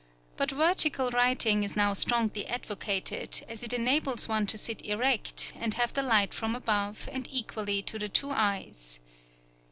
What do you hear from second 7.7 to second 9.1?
to the two eyes.